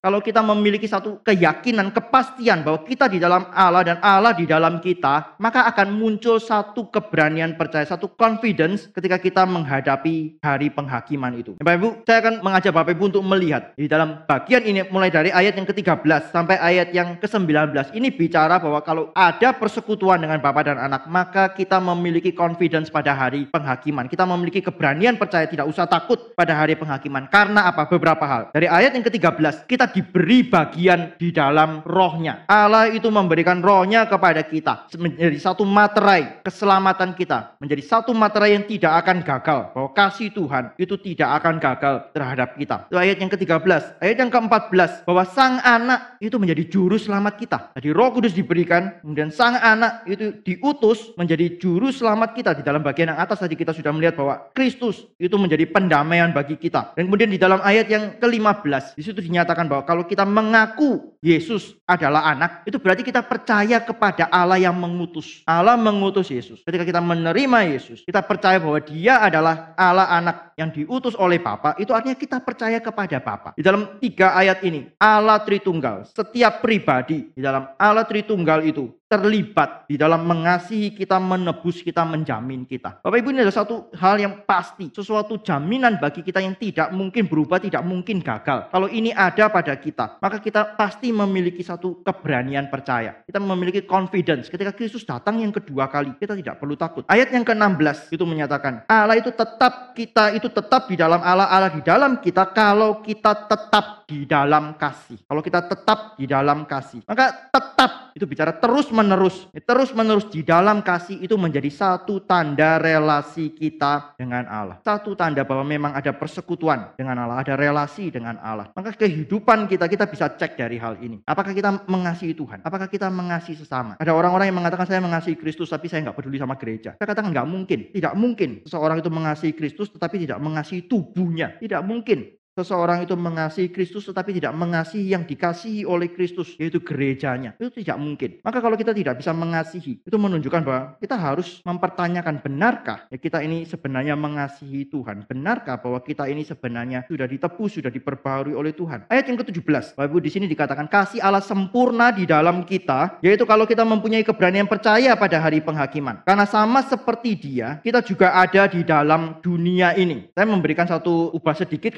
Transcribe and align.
Kalau 0.00 0.24
kita 0.24 0.40
memiliki 0.40 0.88
satu 0.88 1.20
keyakinan, 1.20 1.92
kepastian 1.92 2.64
bahwa 2.64 2.88
kita 2.88 3.04
di 3.04 3.20
dalam 3.20 3.44
Allah 3.52 3.84
dan 3.84 3.98
Allah 4.00 4.32
di 4.32 4.48
dalam 4.48 4.80
kita, 4.80 5.36
maka 5.36 5.68
akan 5.68 5.92
muncul 5.92 6.40
satu 6.40 6.88
keberanian 6.88 7.52
percaya, 7.60 7.84
satu 7.84 8.08
confidence 8.16 8.88
ketika 8.96 9.20
kita 9.20 9.44
menghadapi 9.44 10.40
hari 10.40 10.72
penghakiman 10.72 11.36
itu. 11.36 11.60
Bapak 11.60 11.74
Ibu, 11.76 11.88
saya 12.08 12.18
akan 12.24 12.34
mengajak 12.40 12.72
Bapak 12.72 12.96
Ibu 12.96 13.04
untuk 13.12 13.24
melihat 13.28 13.76
di 13.76 13.92
dalam 13.92 14.24
bagian 14.24 14.64
ini 14.64 14.88
mulai 14.88 15.12
dari 15.12 15.36
ayat 15.36 15.60
yang 15.60 15.68
ke-13 15.68 16.32
sampai 16.32 16.56
ayat 16.56 16.96
yang 16.96 17.20
ke-19. 17.20 17.92
Ini 17.92 18.08
bicara 18.16 18.56
bahwa 18.56 18.80
kalau 18.80 19.12
ada 19.12 19.52
persekutuan 19.52 20.24
dengan 20.24 20.40
Bapak 20.40 20.64
dan 20.64 20.80
anak, 20.80 21.12
maka 21.12 21.52
kita 21.52 21.76
memiliki 21.76 22.32
confidence 22.32 22.88
pada 22.88 23.12
hari 23.12 23.52
penghakiman. 23.52 24.08
Kita 24.08 24.24
memiliki 24.24 24.64
keberanian 24.64 25.20
percaya 25.20 25.44
tidak 25.44 25.68
usah 25.68 25.84
takut 25.84 26.32
pada 26.32 26.56
hari 26.56 26.72
penghakiman. 26.72 27.28
Karena 27.28 27.68
apa? 27.68 27.84
Beberapa 27.84 28.24
hal. 28.24 28.42
Dari 28.56 28.64
ayat 28.64 28.96
yang 28.96 29.04
ke-13, 29.04 29.68
kita 29.68 29.89
diberi 29.92 30.46
bagian 30.46 31.14
di 31.18 31.34
dalam 31.34 31.82
rohnya. 31.84 32.46
Allah 32.46 32.90
itu 32.90 33.10
memberikan 33.10 33.60
rohnya 33.60 34.06
kepada 34.06 34.42
kita. 34.46 34.90
Menjadi 34.96 35.38
satu 35.38 35.62
materai 35.66 36.42
keselamatan 36.42 37.14
kita. 37.14 37.58
Menjadi 37.60 37.82
satu 37.84 38.14
materai 38.14 38.56
yang 38.56 38.64
tidak 38.66 38.92
akan 39.04 39.22
gagal. 39.22 39.60
Bahwa 39.74 39.90
kasih 39.92 40.30
Tuhan 40.32 40.74
itu 40.78 40.94
tidak 40.98 41.30
akan 41.42 41.54
gagal 41.58 41.94
terhadap 42.14 42.54
kita. 42.56 42.76
Itu 42.88 42.96
ayat 42.98 43.16
yang 43.18 43.30
ke-13. 43.30 43.82
Ayat 44.00 44.16
yang 44.18 44.30
ke-14. 44.30 45.06
Bahwa 45.06 45.24
sang 45.26 45.58
anak 45.62 46.18
itu 46.22 46.36
menjadi 46.38 46.62
juru 46.66 46.96
selamat 46.96 47.34
kita. 47.38 47.58
Jadi 47.76 47.88
roh 47.90 48.10
kudus 48.14 48.32
diberikan. 48.32 48.98
Kemudian 49.02 49.30
sang 49.30 49.58
anak 49.58 50.06
itu 50.06 50.40
diutus 50.42 51.12
menjadi 51.18 51.58
juru 51.58 51.90
selamat 51.90 52.32
kita. 52.34 52.50
Di 52.56 52.62
dalam 52.64 52.80
bagian 52.80 53.12
yang 53.12 53.20
atas 53.20 53.42
tadi 53.42 53.58
kita 53.58 53.74
sudah 53.74 53.92
melihat 53.92 54.16
bahwa 54.16 54.50
Kristus 54.54 55.06
itu 55.18 55.36
menjadi 55.36 55.66
pendamaian 55.68 56.30
bagi 56.32 56.56
kita. 56.56 56.94
Dan 56.96 57.10
kemudian 57.10 57.30
di 57.30 57.38
dalam 57.40 57.60
ayat 57.60 57.86
yang 57.90 58.16
ke-15. 58.20 58.96
Di 58.96 59.02
situ 59.02 59.20
dinyatakan 59.20 59.66
bahwa 59.66 59.79
kalau 59.82 60.04
kita 60.04 60.22
mengaku 60.28 61.16
Yesus 61.20 61.76
adalah 61.84 62.32
anak. 62.32 62.64
Itu 62.64 62.80
berarti 62.80 63.04
kita 63.04 63.20
percaya 63.24 63.80
kepada 63.80 64.28
Allah 64.32 64.56
yang 64.56 64.72
mengutus. 64.76 65.44
Allah 65.44 65.76
mengutus 65.76 66.32
Yesus. 66.32 66.64
Ketika 66.64 66.84
kita 66.84 67.00
menerima 67.04 67.58
Yesus. 67.68 68.04
Kita 68.04 68.24
percaya 68.24 68.56
bahwa 68.56 68.80
dia 68.80 69.20
adalah 69.20 69.76
Allah 69.76 70.08
anak 70.08 70.36
yang 70.56 70.72
diutus 70.72 71.12
oleh 71.16 71.36
Bapa. 71.40 71.76
Itu 71.76 71.92
artinya 71.92 72.16
kita 72.16 72.40
percaya 72.40 72.80
kepada 72.80 73.20
Bapa. 73.20 73.52
Di 73.52 73.62
dalam 73.64 74.00
tiga 74.00 74.32
ayat 74.32 74.64
ini. 74.64 74.88
Allah 74.96 75.40
Tritunggal. 75.44 76.08
Setiap 76.08 76.64
pribadi 76.64 77.32
di 77.32 77.40
dalam 77.40 77.68
Allah 77.76 78.04
Tritunggal 78.08 78.64
itu 78.64 78.88
terlibat 79.10 79.90
di 79.90 79.98
dalam 79.98 80.22
mengasihi 80.22 80.94
kita, 80.94 81.18
menebus 81.18 81.82
kita, 81.82 82.06
menjamin 82.06 82.62
kita. 82.62 83.02
Bapak 83.02 83.18
Ibu 83.18 83.34
ini 83.34 83.42
adalah 83.42 83.58
satu 83.66 83.90
hal 83.98 84.22
yang 84.22 84.46
pasti, 84.46 84.86
sesuatu 84.94 85.42
jaminan 85.42 85.98
bagi 85.98 86.22
kita 86.22 86.38
yang 86.38 86.54
tidak 86.54 86.94
mungkin 86.94 87.26
berubah, 87.26 87.58
tidak 87.58 87.82
mungkin 87.82 88.22
gagal. 88.22 88.70
Kalau 88.70 88.86
ini 88.86 89.10
ada 89.10 89.50
pada 89.50 89.74
kita, 89.74 90.22
maka 90.22 90.38
kita 90.38 90.78
pasti 90.78 91.10
memiliki 91.10 91.58
satu 91.66 92.06
keberanian 92.06 92.70
percaya. 92.70 93.26
Kita 93.26 93.42
memiliki 93.42 93.82
confidence 93.82 94.46
ketika 94.46 94.70
Kristus 94.70 95.02
datang 95.02 95.42
yang 95.42 95.50
kedua 95.50 95.90
kali, 95.90 96.14
kita 96.14 96.38
tidak 96.38 96.62
perlu 96.62 96.78
takut. 96.78 97.02
Ayat 97.10 97.34
yang 97.34 97.42
ke-16 97.42 98.14
itu 98.14 98.22
menyatakan, 98.22 98.86
Allah 98.86 99.18
itu 99.18 99.34
tetap 99.34 99.90
kita 99.98 100.38
itu 100.38 100.46
tetap 100.46 100.86
di 100.86 100.94
dalam 100.94 101.18
Allah, 101.18 101.50
Allah 101.50 101.74
di 101.74 101.82
dalam 101.82 102.22
kita 102.22 102.54
kalau 102.54 103.02
kita 103.02 103.50
tetap 103.50 104.06
di 104.06 104.22
dalam 104.22 104.78
kasih. 104.78 105.18
Kalau 105.26 105.42
kita 105.42 105.66
tetap 105.66 106.14
di 106.14 106.30
dalam 106.30 106.62
kasih, 106.62 107.02
maka 107.10 107.50
tetap 107.50 108.09
itu 108.14 108.24
bicara 108.26 108.56
terus 108.56 108.90
menerus, 108.90 109.46
terus 109.52 109.90
menerus 109.94 110.26
di 110.28 110.42
dalam 110.42 110.82
kasih 110.82 111.20
itu 111.22 111.34
menjadi 111.38 111.68
satu 111.70 112.22
tanda 112.24 112.80
relasi 112.80 113.54
kita 113.54 114.14
dengan 114.18 114.46
Allah. 114.46 114.76
Satu 114.82 115.14
tanda 115.14 115.46
bahwa 115.46 115.64
memang 115.66 115.92
ada 115.96 116.10
persekutuan 116.14 116.94
dengan 116.94 117.18
Allah, 117.22 117.42
ada 117.42 117.54
relasi 117.54 118.10
dengan 118.10 118.38
Allah. 118.40 118.70
Maka 118.74 118.96
kehidupan 118.96 119.70
kita 119.70 119.86
kita 119.86 120.04
bisa 120.10 120.30
cek 120.32 120.58
dari 120.58 120.76
hal 120.80 120.98
ini. 121.00 121.22
Apakah 121.26 121.54
kita 121.54 121.86
mengasihi 121.86 122.34
Tuhan? 122.34 122.64
Apakah 122.66 122.90
kita 122.90 123.08
mengasihi 123.12 123.58
sesama? 123.58 123.94
Ada 124.00 124.14
orang-orang 124.14 124.50
yang 124.50 124.58
mengatakan 124.58 124.86
saya 124.88 125.00
mengasihi 125.02 125.36
Kristus 125.38 125.70
tapi 125.70 125.86
saya 125.86 126.06
nggak 126.08 126.16
peduli 126.18 126.40
sama 126.40 126.56
gereja. 126.56 126.96
Saya 126.96 127.06
katakan 127.10 127.30
nggak 127.30 127.48
mungkin, 127.48 127.78
tidak 127.94 128.14
mungkin 128.16 128.50
seseorang 128.66 128.98
itu 128.98 129.10
mengasihi 129.12 129.52
Kristus 129.54 129.92
tetapi 129.92 130.26
tidak 130.26 130.38
mengasihi 130.42 130.86
tubuhnya. 130.86 131.56
Tidak 131.60 131.82
mungkin 131.84 132.39
seseorang 132.60 133.08
itu 133.08 133.16
mengasihi 133.16 133.72
Kristus 133.72 134.04
tetapi 134.06 134.36
tidak 134.36 134.52
mengasihi 134.52 135.16
yang 135.16 135.24
dikasihi 135.24 135.88
oleh 135.88 136.12
Kristus 136.12 136.54
yaitu 136.60 136.84
gerejanya. 136.84 137.56
Itu 137.56 137.72
tidak 137.72 137.96
mungkin. 137.96 138.38
Maka 138.44 138.60
kalau 138.60 138.76
kita 138.76 138.92
tidak 138.92 139.16
bisa 139.18 139.32
mengasihi 139.32 140.04
itu 140.04 140.16
menunjukkan 140.16 140.60
bahwa 140.60 140.82
kita 141.00 141.16
harus 141.16 141.64
mempertanyakan 141.64 142.44
benarkah 142.44 143.08
ya 143.08 143.16
kita 143.16 143.40
ini 143.40 143.64
sebenarnya 143.64 144.14
mengasihi 144.14 144.86
Tuhan? 144.92 145.24
Benarkah 145.24 145.80
bahwa 145.80 146.04
kita 146.04 146.28
ini 146.28 146.44
sebenarnya 146.44 147.08
sudah 147.08 147.24
ditebus 147.24 147.80
sudah 147.80 147.88
diperbarui 147.88 148.52
oleh 148.52 148.76
Tuhan? 148.76 149.08
Ayat 149.08 149.32
yang 149.32 149.40
ke-17. 149.40 149.96
Bapak 149.96 150.06
Ibu 150.12 150.18
di 150.20 150.30
sini 150.30 150.44
dikatakan 150.50 150.86
kasih 150.86 151.24
Allah 151.24 151.40
sempurna 151.40 152.12
di 152.12 152.28
dalam 152.28 152.62
kita 152.68 153.22
yaitu 153.24 153.48
kalau 153.48 153.64
kita 153.64 153.82
mempunyai 153.86 154.22
keberanian 154.26 154.68
percaya 154.68 155.16
pada 155.16 155.40
hari 155.40 155.64
penghakiman. 155.64 156.22
Karena 156.28 156.44
sama 156.44 156.84
seperti 156.84 157.38
dia 157.38 157.80
kita 157.80 158.04
juga 158.04 158.36
ada 158.36 158.68
di 158.68 158.84
dalam 158.84 159.40
dunia 159.40 159.96
ini. 159.96 160.28
Saya 160.34 160.46
memberikan 160.46 160.84
satu 160.84 161.30
ubah 161.32 161.56
sedikit 161.56 161.94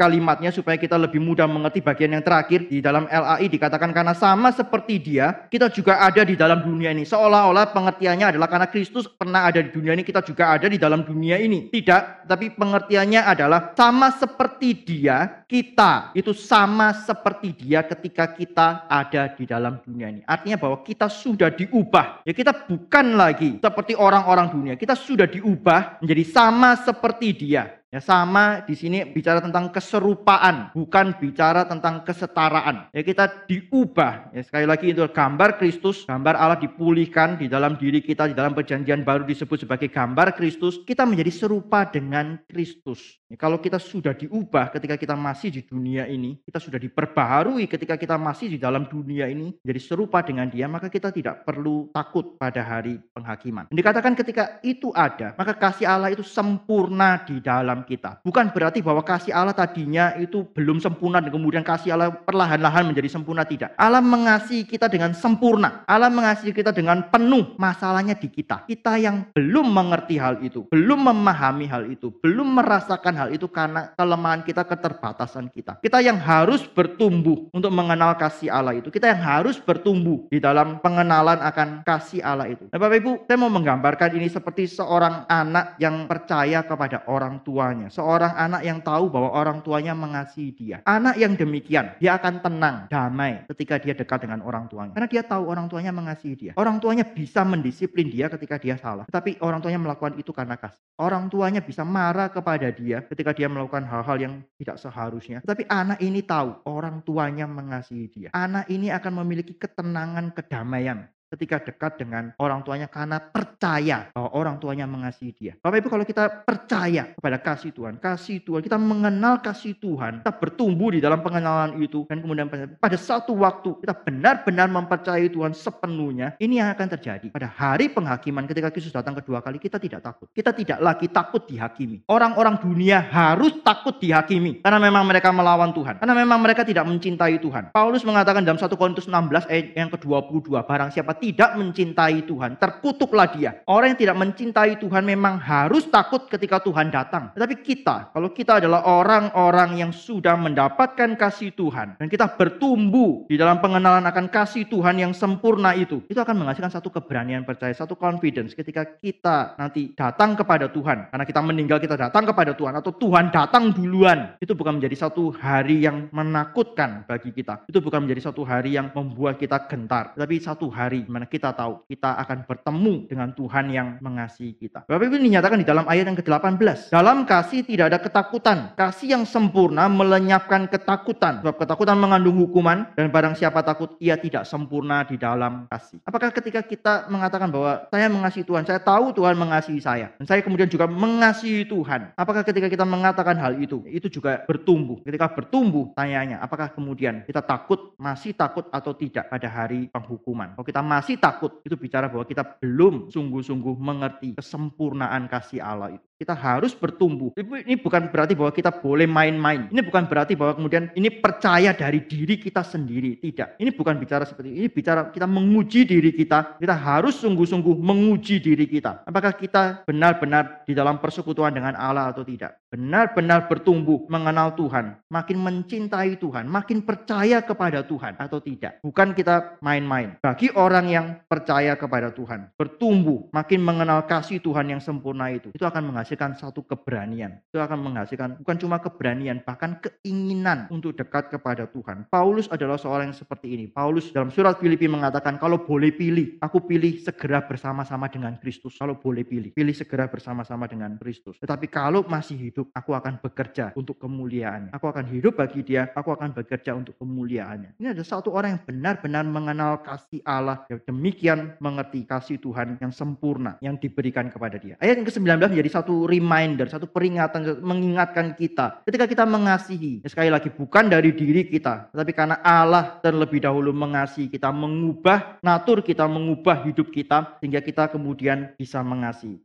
supaya 0.52 0.76
kita 0.76 1.00
lebih 1.00 1.18
mudah 1.18 1.48
mengerti 1.48 1.80
bagian 1.80 2.14
yang 2.14 2.22
terakhir 2.22 2.68
di 2.68 2.84
dalam 2.84 3.08
LAI 3.08 3.48
dikatakan 3.48 3.90
karena 3.90 4.12
sama 4.12 4.52
seperti 4.52 5.00
dia 5.00 5.48
kita 5.48 5.72
juga 5.72 6.04
ada 6.04 6.22
di 6.22 6.36
dalam 6.36 6.60
dunia 6.60 6.92
ini. 6.92 7.08
Seolah-olah 7.08 7.72
pengertiannya 7.72 8.36
adalah 8.36 8.46
karena 8.46 8.68
Kristus 8.68 9.08
pernah 9.08 9.48
ada 9.48 9.64
di 9.64 9.72
dunia 9.72 9.96
ini 9.96 10.04
kita 10.04 10.20
juga 10.20 10.52
ada 10.52 10.68
di 10.68 10.76
dalam 10.76 11.02
dunia 11.02 11.40
ini. 11.40 11.72
Tidak 11.72 12.28
tapi 12.28 12.52
pengertiannya 12.52 13.24
adalah 13.24 13.72
sama 13.72 14.12
seperti 14.12 14.68
dia 14.84 15.42
kita 15.48 16.12
itu 16.12 16.36
sama 16.36 16.92
seperti 16.92 17.56
dia 17.56 17.80
ketika 17.82 18.30
kita 18.30 18.86
ada 18.86 19.32
di 19.32 19.48
dalam 19.48 19.80
dunia 19.80 20.12
ini. 20.12 20.20
Artinya 20.28 20.60
bahwa 20.60 20.84
kita 20.84 21.08
sudah 21.08 21.48
diubah. 21.48 22.22
Ya 22.28 22.36
kita 22.36 22.68
bukan 22.68 23.16
lagi 23.16 23.56
seperti 23.58 23.96
orang-orang 23.96 24.52
dunia. 24.52 24.74
Kita 24.76 24.92
sudah 24.92 25.24
diubah 25.24 26.04
menjadi 26.04 26.24
sama 26.28 26.76
seperti 26.78 27.32
dia 27.32 27.81
Ya 27.92 28.00
sama 28.00 28.64
di 28.64 28.72
sini 28.72 29.04
bicara 29.04 29.44
tentang 29.44 29.68
keserupaan, 29.68 30.72
bukan 30.72 31.12
bicara 31.20 31.68
tentang 31.68 32.00
kesetaraan. 32.00 32.88
Ya 32.88 33.04
kita 33.04 33.44
diubah. 33.44 34.32
Ya 34.32 34.40
sekali 34.40 34.64
lagi 34.64 34.96
itu 34.96 35.04
gambar 35.04 35.60
Kristus, 35.60 36.08
gambar 36.08 36.40
Allah 36.40 36.56
dipulihkan 36.56 37.36
di 37.36 37.52
dalam 37.52 37.76
diri 37.76 38.00
kita 38.00 38.32
di 38.32 38.34
dalam 38.34 38.56
perjanjian 38.56 39.04
baru 39.04 39.28
disebut 39.28 39.68
sebagai 39.68 39.92
gambar 39.92 40.32
Kristus. 40.32 40.80
Kita 40.88 41.04
menjadi 41.04 41.28
serupa 41.28 41.84
dengan 41.84 42.40
Kristus. 42.48 43.20
Ya, 43.28 43.36
kalau 43.36 43.60
kita 43.60 43.76
sudah 43.76 44.16
diubah 44.16 44.72
ketika 44.72 44.96
kita 44.96 45.12
masih 45.12 45.52
di 45.52 45.60
dunia 45.60 46.08
ini, 46.08 46.40
kita 46.48 46.64
sudah 46.64 46.80
diperbaharui 46.80 47.68
ketika 47.68 48.00
kita 48.00 48.16
masih 48.16 48.56
di 48.56 48.58
dalam 48.60 48.88
dunia 48.88 49.28
ini 49.28 49.52
jadi 49.60 49.80
serupa 49.80 50.24
dengan 50.24 50.48
Dia, 50.48 50.64
maka 50.64 50.88
kita 50.88 51.12
tidak 51.12 51.44
perlu 51.44 51.92
takut 51.92 52.40
pada 52.40 52.64
hari 52.64 53.04
penghakiman. 53.12 53.68
Dan 53.68 53.76
dikatakan 53.76 54.16
ketika 54.16 54.64
itu 54.64 54.88
ada, 54.96 55.36
maka 55.36 55.52
kasih 55.52 55.84
Allah 55.84 56.08
itu 56.08 56.24
sempurna 56.24 57.20
di 57.24 57.36
dalam 57.40 57.81
kita. 57.84 58.22
Bukan 58.22 58.54
berarti 58.54 58.80
bahwa 58.80 59.02
kasih 59.02 59.34
Allah 59.34 59.54
tadinya 59.54 60.14
itu 60.18 60.46
belum 60.54 60.78
sempurna 60.78 61.18
dan 61.18 61.30
kemudian 61.30 61.66
kasih 61.66 61.94
Allah 61.94 62.14
perlahan-lahan 62.14 62.88
menjadi 62.88 63.12
sempurna 63.12 63.42
tidak. 63.44 63.74
Allah 63.74 64.00
mengasihi 64.00 64.64
kita 64.64 64.86
dengan 64.86 65.12
sempurna. 65.12 65.82
Allah 65.84 66.08
mengasihi 66.08 66.54
kita 66.54 66.70
dengan 66.70 67.06
penuh. 67.10 67.54
Masalahnya 67.58 68.14
di 68.16 68.28
kita. 68.30 68.64
Kita 68.66 68.96
yang 68.96 69.28
belum 69.34 69.66
mengerti 69.66 70.16
hal 70.16 70.38
itu, 70.40 70.66
belum 70.70 71.10
memahami 71.10 71.66
hal 71.66 71.90
itu, 71.90 72.14
belum 72.22 72.62
merasakan 72.62 73.14
hal 73.18 73.28
itu 73.34 73.50
karena 73.50 73.90
kelemahan 73.98 74.46
kita, 74.46 74.62
keterbatasan 74.62 75.50
kita. 75.50 75.82
Kita 75.82 75.98
yang 75.98 76.20
harus 76.22 76.64
bertumbuh 76.64 77.50
untuk 77.50 77.72
mengenal 77.74 78.14
kasih 78.14 78.52
Allah 78.52 78.78
itu. 78.78 78.88
Kita 78.88 79.10
yang 79.10 79.22
harus 79.22 79.58
bertumbuh 79.58 80.30
di 80.30 80.38
dalam 80.38 80.78
pengenalan 80.78 81.42
akan 81.42 81.82
kasih 81.82 82.22
Allah 82.22 82.48
itu. 82.52 82.68
Nah, 82.70 82.78
Bapak 82.78 82.98
Ibu, 83.02 83.12
saya 83.26 83.38
mau 83.40 83.50
menggambarkan 83.50 84.14
ini 84.16 84.28
seperti 84.30 84.70
seorang 84.70 85.26
anak 85.26 85.76
yang 85.82 86.06
percaya 86.06 86.62
kepada 86.62 87.04
orang 87.08 87.42
tua 87.42 87.71
tuanya. 87.72 87.88
Seorang 87.88 88.32
anak 88.36 88.62
yang 88.68 88.78
tahu 88.84 89.08
bahwa 89.08 89.32
orang 89.32 89.64
tuanya 89.64 89.96
mengasihi 89.96 90.52
dia. 90.52 90.76
Anak 90.84 91.16
yang 91.16 91.32
demikian, 91.32 91.96
dia 91.96 92.20
akan 92.20 92.44
tenang, 92.44 92.76
damai 92.92 93.48
ketika 93.48 93.80
dia 93.80 93.96
dekat 93.96 94.28
dengan 94.28 94.44
orang 94.44 94.68
tuanya. 94.68 94.92
Karena 94.92 95.08
dia 95.08 95.22
tahu 95.24 95.48
orang 95.48 95.66
tuanya 95.72 95.88
mengasihi 95.88 96.36
dia. 96.36 96.52
Orang 96.60 96.76
tuanya 96.76 97.08
bisa 97.08 97.40
mendisiplin 97.48 98.12
dia 98.12 98.28
ketika 98.28 98.60
dia 98.60 98.76
salah. 98.76 99.08
Tetapi 99.08 99.40
orang 99.40 99.64
tuanya 99.64 99.80
melakukan 99.80 100.20
itu 100.20 100.30
karena 100.36 100.60
kasih. 100.60 100.76
Orang 101.00 101.32
tuanya 101.32 101.64
bisa 101.64 101.82
marah 101.82 102.28
kepada 102.28 102.68
dia 102.68 103.00
ketika 103.08 103.32
dia 103.32 103.48
melakukan 103.48 103.88
hal-hal 103.88 104.20
yang 104.20 104.34
tidak 104.60 104.76
seharusnya. 104.76 105.40
Tetapi 105.40 105.64
anak 105.72 105.98
ini 106.04 106.20
tahu 106.20 106.60
orang 106.68 107.00
tuanya 107.00 107.48
mengasihi 107.48 108.06
dia. 108.12 108.28
Anak 108.36 108.68
ini 108.68 108.92
akan 108.92 109.24
memiliki 109.24 109.56
ketenangan, 109.56 110.36
kedamaian 110.36 111.08
ketika 111.32 111.56
dekat 111.64 111.96
dengan 111.96 112.36
orang 112.36 112.60
tuanya 112.60 112.86
karena 112.92 113.16
percaya 113.16 114.12
bahwa 114.12 114.30
orang 114.36 114.56
tuanya 114.60 114.84
mengasihi 114.84 115.32
dia. 115.32 115.52
Bapak 115.64 115.80
Ibu 115.80 115.88
kalau 115.88 116.04
kita 116.04 116.44
percaya 116.44 117.16
kepada 117.16 117.40
kasih 117.40 117.72
Tuhan, 117.72 117.96
kasih 117.96 118.44
Tuhan, 118.44 118.60
kita 118.60 118.76
mengenal 118.76 119.40
kasih 119.40 119.72
Tuhan, 119.80 120.20
kita 120.20 120.32
bertumbuh 120.36 120.92
di 120.92 121.00
dalam 121.00 121.24
pengenalan 121.24 121.80
itu 121.80 122.04
dan 122.04 122.20
kemudian 122.20 122.52
pada 122.76 122.96
satu 123.00 123.32
waktu 123.40 123.80
kita 123.80 123.96
benar-benar 124.04 124.68
mempercayai 124.68 125.32
Tuhan 125.32 125.56
sepenuhnya, 125.56 126.36
ini 126.36 126.60
yang 126.60 126.68
akan 126.76 126.86
terjadi. 126.98 127.32
Pada 127.32 127.48
hari 127.48 127.88
penghakiman 127.88 128.44
ketika 128.44 128.68
Yesus 128.68 128.92
datang 128.92 129.16
kedua 129.16 129.40
kali 129.40 129.56
kita 129.56 129.80
tidak 129.80 130.04
takut. 130.04 130.28
Kita 130.36 130.52
tidak 130.52 130.78
lagi 130.84 131.08
takut 131.08 131.48
dihakimi. 131.48 132.04
Orang-orang 132.10 132.60
dunia 132.60 133.00
harus 133.00 133.56
takut 133.64 133.96
dihakimi 133.96 134.60
karena 134.60 134.78
memang 134.82 135.08
mereka 135.08 135.32
melawan 135.32 135.72
Tuhan. 135.72 135.96
Karena 135.96 136.12
memang 136.12 136.38
mereka 136.42 136.66
tidak 136.66 136.84
mencintai 136.84 137.40
Tuhan. 137.40 137.72
Paulus 137.72 138.04
mengatakan 138.04 138.44
dalam 138.44 138.60
1 138.60 138.68
Korintus 138.76 139.06
16 139.08 139.48
ayat 139.48 139.66
yang 139.78 139.88
ke-22, 139.94 140.50
barang 140.66 140.90
siapa 140.92 141.14
tidak 141.22 141.54
mencintai 141.54 142.26
Tuhan, 142.26 142.58
terkutuklah 142.58 143.30
dia. 143.30 143.62
Orang 143.70 143.94
yang 143.94 144.00
tidak 144.02 144.16
mencintai 144.18 144.82
Tuhan 144.82 145.06
memang 145.06 145.38
harus 145.38 145.86
takut 145.86 146.26
ketika 146.26 146.58
Tuhan 146.58 146.90
datang. 146.90 147.30
Tetapi 147.38 147.62
kita, 147.62 148.10
kalau 148.10 148.34
kita 148.34 148.58
adalah 148.58 148.82
orang-orang 148.82 149.78
yang 149.78 149.94
sudah 149.94 150.34
mendapatkan 150.34 151.14
kasih 151.14 151.54
Tuhan 151.54 151.94
dan 152.02 152.10
kita 152.10 152.34
bertumbuh 152.34 153.30
di 153.30 153.38
dalam 153.38 153.62
pengenalan 153.62 154.02
akan 154.02 154.26
kasih 154.26 154.66
Tuhan 154.66 154.98
yang 154.98 155.14
sempurna 155.14 155.78
itu, 155.78 156.02
itu 156.10 156.18
akan 156.18 156.42
menghasilkan 156.42 156.74
satu 156.74 156.90
keberanian 156.90 157.46
percaya, 157.46 157.70
satu 157.70 157.94
confidence 157.94 158.58
ketika 158.58 158.82
kita 158.98 159.54
nanti 159.54 159.94
datang 159.94 160.34
kepada 160.34 160.66
Tuhan. 160.74 161.14
Karena 161.14 161.22
kita 161.22 161.40
meninggal 161.44 161.78
kita 161.78 161.94
datang 161.94 162.26
kepada 162.26 162.58
Tuhan 162.58 162.74
atau 162.74 162.90
Tuhan 162.90 163.30
datang 163.30 163.70
duluan. 163.70 164.34
Itu 164.42 164.58
bukan 164.58 164.82
menjadi 164.82 165.06
satu 165.06 165.30
hari 165.30 165.86
yang 165.86 166.10
menakutkan 166.10 167.06
bagi 167.06 167.30
kita. 167.30 167.62
Itu 167.70 167.78
bukan 167.78 168.08
menjadi 168.08 168.32
satu 168.32 168.42
hari 168.42 168.74
yang 168.74 168.90
membuat 168.90 169.38
kita 169.38 169.70
gentar. 169.70 170.16
Tapi 170.18 170.42
satu 170.42 170.72
hari 170.72 171.04
mana 171.12 171.28
kita 171.28 171.52
tahu 171.52 171.84
kita 171.84 172.16
akan 172.24 172.48
bertemu 172.48 172.94
dengan 173.06 173.28
Tuhan 173.36 173.68
yang 173.68 173.88
mengasihi 174.00 174.56
kita. 174.56 174.88
Bapak 174.88 175.12
Ibu 175.12 175.20
dinyatakan 175.20 175.60
di 175.60 175.68
dalam 175.68 175.84
ayat 175.84 176.08
yang 176.08 176.16
ke-18. 176.16 176.88
Dalam 176.88 177.28
kasih 177.28 177.60
tidak 177.68 177.92
ada 177.92 177.98
ketakutan. 178.00 178.72
Kasih 178.72 179.20
yang 179.20 179.24
sempurna 179.28 179.86
melenyapkan 179.92 180.66
ketakutan. 180.72 181.44
Sebab 181.44 181.60
ketakutan 181.60 182.00
mengandung 182.00 182.40
hukuman 182.40 182.88
dan 182.96 183.12
barang 183.12 183.36
siapa 183.36 183.60
takut 183.60 183.94
ia 184.00 184.16
tidak 184.16 184.48
sempurna 184.48 185.04
di 185.04 185.20
dalam 185.20 185.68
kasih. 185.68 186.00
Apakah 186.08 186.32
ketika 186.32 186.64
kita 186.64 187.06
mengatakan 187.12 187.52
bahwa 187.52 187.84
saya 187.92 188.08
mengasihi 188.08 188.48
Tuhan, 188.48 188.64
saya 188.64 188.80
tahu 188.80 189.12
Tuhan 189.12 189.36
mengasihi 189.36 189.80
saya 189.82 190.14
dan 190.16 190.24
saya 190.24 190.40
kemudian 190.40 190.70
juga 190.70 190.88
mengasihi 190.88 191.68
Tuhan. 191.68 192.16
Apakah 192.16 192.40
ketika 192.46 192.72
kita 192.72 192.88
mengatakan 192.88 193.36
hal 193.36 193.60
itu, 193.60 193.84
itu 193.90 194.08
juga 194.08 194.46
bertumbuh. 194.48 195.02
Ketika 195.04 195.28
bertumbuh, 195.34 195.92
tanyanya, 195.92 196.40
apakah 196.40 196.72
kemudian 196.72 197.26
kita 197.28 197.42
takut, 197.42 197.92
masih 197.98 198.32
takut 198.32 198.70
atau 198.70 198.94
tidak 198.94 199.28
pada 199.28 199.48
hari 199.50 199.90
penghukuman? 199.90 200.54
Kalau 200.54 200.66
kita 200.66 200.80
masih 200.92 201.16
takut, 201.16 201.64
itu 201.64 201.72
bicara 201.72 202.12
bahwa 202.12 202.28
kita 202.28 202.44
belum 202.60 203.08
sungguh-sungguh 203.08 203.74
mengerti 203.80 204.36
kesempurnaan 204.36 205.24
kasih 205.32 205.64
Allah 205.64 205.96
itu. 205.96 206.04
Kita 206.22 206.38
harus 206.38 206.70
bertumbuh. 206.78 207.34
Ini 207.34 207.82
bukan 207.82 208.06
berarti 208.06 208.38
bahwa 208.38 208.54
kita 208.54 208.70
boleh 208.70 209.10
main-main. 209.10 209.66
Ini 209.74 209.82
bukan 209.82 210.06
berarti 210.06 210.38
bahwa 210.38 210.54
kemudian 210.54 210.94
ini 210.94 211.10
percaya 211.10 211.74
dari 211.74 212.06
diri 212.06 212.38
kita 212.38 212.62
sendiri. 212.62 213.18
Tidak. 213.18 213.58
Ini 213.58 213.74
bukan 213.74 213.98
bicara 213.98 214.22
seperti 214.22 214.54
ini. 214.54 214.58
Ini 214.62 214.70
bicara 214.70 215.10
kita 215.10 215.26
menguji 215.26 215.82
diri 215.82 216.14
kita. 216.14 216.62
Kita 216.62 216.78
harus 216.78 217.18
sungguh-sungguh 217.18 217.74
menguji 217.74 218.38
diri 218.38 218.70
kita. 218.70 219.02
Apakah 219.02 219.34
kita 219.34 219.82
benar-benar 219.82 220.62
di 220.62 220.78
dalam 220.78 221.02
persekutuan 221.02 221.50
dengan 221.50 221.74
Allah 221.74 222.14
atau 222.14 222.22
tidak? 222.22 222.61
Benar-benar 222.72 223.52
bertumbuh 223.52 224.08
mengenal 224.08 224.56
Tuhan. 224.56 224.96
Makin 225.12 225.36
mencintai 225.36 226.16
Tuhan. 226.16 226.48
Makin 226.48 226.88
percaya 226.88 227.44
kepada 227.44 227.84
Tuhan 227.84 228.16
atau 228.16 228.40
tidak. 228.40 228.80
Bukan 228.80 229.12
kita 229.12 229.60
main-main. 229.60 230.16
Bagi 230.24 230.48
orang 230.56 230.88
yang 230.88 231.06
percaya 231.28 231.76
kepada 231.76 232.08
Tuhan. 232.16 232.48
Bertumbuh. 232.56 233.28
Makin 233.28 233.60
mengenal 233.60 234.08
kasih 234.08 234.40
Tuhan 234.40 234.72
yang 234.72 234.80
sempurna 234.80 235.28
itu. 235.28 235.52
Itu 235.52 235.68
akan 235.68 235.92
menghasilkan 235.92 236.40
satu 236.40 236.64
keberanian. 236.64 237.44
Itu 237.52 237.60
akan 237.60 237.76
menghasilkan 237.76 238.40
bukan 238.40 238.56
cuma 238.56 238.80
keberanian, 238.80 239.44
bahkan 239.44 239.76
keinginan 239.84 240.64
untuk 240.72 240.96
dekat 240.96 241.28
kepada 241.28 241.68
Tuhan. 241.68 242.08
Paulus 242.08 242.48
adalah 242.48 242.80
seorang 242.80 243.12
yang 243.12 243.18
seperti 243.20 243.52
ini. 243.52 243.68
Paulus 243.68 244.08
dalam 244.16 244.32
surat 244.32 244.56
Filipi 244.56 244.88
mengatakan, 244.88 245.36
kalau 245.36 245.60
boleh 245.60 245.92
pilih, 245.92 246.40
aku 246.40 246.64
pilih 246.64 247.04
segera 247.04 247.44
bersama-sama 247.44 248.08
dengan 248.08 248.40
Kristus. 248.40 248.80
Kalau 248.80 248.96
boleh 248.96 249.28
pilih, 249.28 249.52
pilih 249.52 249.76
segera 249.76 250.08
bersama-sama 250.08 250.64
dengan 250.64 250.96
Kristus. 250.96 251.36
Tetapi 251.36 251.68
kalau 251.68 252.08
masih 252.08 252.40
hidup, 252.62 252.70
aku 252.78 252.90
akan 252.94 253.18
bekerja 253.18 253.74
untuk 253.74 253.98
kemuliaannya. 253.98 254.70
Aku 254.70 254.86
akan 254.86 255.04
hidup 255.10 255.42
bagi 255.42 255.66
dia, 255.66 255.90
aku 255.90 256.14
akan 256.14 256.30
bekerja 256.30 256.78
untuk 256.78 256.94
kemuliaannya. 257.02 257.74
Ini 257.82 257.90
ada 257.90 258.02
satu 258.06 258.30
orang 258.30 258.54
yang 258.56 258.62
benar-benar 258.62 259.24
mengenal 259.26 259.82
kasih 259.82 260.22
Allah, 260.22 260.62
yang 260.70 260.78
demikian 260.86 261.58
mengerti 261.58 262.06
kasih 262.06 262.38
Tuhan 262.38 262.78
yang 262.78 262.94
sempurna, 262.94 263.58
yang 263.58 263.74
diberikan 263.74 264.30
kepada 264.30 264.62
dia. 264.62 264.78
Ayat 264.78 265.02
yang 265.02 265.06
ke-19 265.10 265.50
menjadi 265.50 265.70
satu 265.82 266.06
reminder, 266.06 266.70
satu 266.70 266.86
peringatan, 266.86 267.58
mengingatkan 267.58 268.38
kita. 268.38 268.86
Ketika 268.86 269.10
kita 269.10 269.24
mengasihi, 269.26 270.06
ya 270.06 270.08
sekali 270.08 270.30
lagi 270.30 270.54
bukan 270.54 270.86
dari 270.86 271.10
diri 271.10 271.50
kita, 271.50 271.90
tetapi 271.90 272.12
karena 272.14 272.38
Allah 272.46 273.02
terlebih 273.02 273.42
dahulu 273.42 273.74
mengasihi 273.74 274.30
kita, 274.30 274.54
mengubah 274.54 275.42
natur 275.42 275.82
kita, 275.82 276.06
mengubah 276.06 276.62
hidup 276.62 276.94
kita, 276.94 277.42
sehingga 277.42 277.58
kita 277.58 277.90
kemudian 277.90 278.54
bisa 278.54 278.78
mengasihi. 278.84 279.42